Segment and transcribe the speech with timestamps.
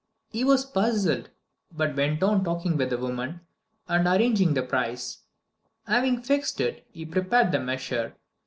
[0.31, 1.29] He was puzzled,
[1.71, 3.41] but went on talking with the woman,
[3.87, 5.19] and arranging the price.
[5.85, 8.15] Having fixed it, he prepared the measure.